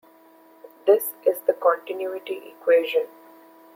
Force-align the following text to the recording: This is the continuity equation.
This 0.87 1.13
is 1.27 1.37
the 1.45 1.53
continuity 1.53 2.55
equation. 2.59 3.05